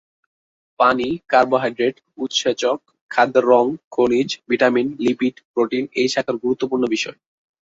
[0.79, 2.79] পানি, কার্বোহাইড্রেট, উৎসেচক,
[3.11, 7.17] খাদ্যের রং, খনিজ, ভিটামিন, লিপিড, প্রোটিন এই শাখার গুরুত্বপূর্ণ বিষয়।